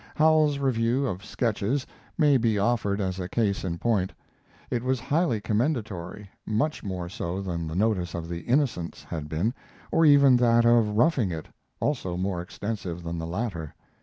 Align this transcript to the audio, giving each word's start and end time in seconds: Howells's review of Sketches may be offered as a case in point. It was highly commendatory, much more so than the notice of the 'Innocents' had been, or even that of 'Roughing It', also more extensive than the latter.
Howells's 0.15 0.57
review 0.57 1.05
of 1.05 1.23
Sketches 1.23 1.85
may 2.17 2.35
be 2.37 2.57
offered 2.57 2.99
as 2.99 3.19
a 3.19 3.29
case 3.29 3.63
in 3.63 3.77
point. 3.77 4.11
It 4.71 4.81
was 4.81 4.99
highly 4.99 5.39
commendatory, 5.39 6.27
much 6.43 6.83
more 6.83 7.07
so 7.07 7.39
than 7.39 7.67
the 7.67 7.75
notice 7.75 8.15
of 8.15 8.27
the 8.27 8.39
'Innocents' 8.47 9.03
had 9.03 9.29
been, 9.29 9.53
or 9.91 10.03
even 10.03 10.37
that 10.37 10.65
of 10.65 10.89
'Roughing 10.97 11.29
It', 11.31 11.49
also 11.79 12.17
more 12.17 12.41
extensive 12.41 13.03
than 13.03 13.19
the 13.19 13.27
latter. 13.27 13.75